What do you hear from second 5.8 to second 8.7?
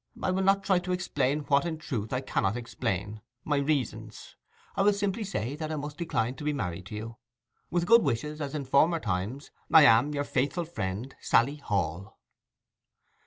decline to be married to you. With good wishes as in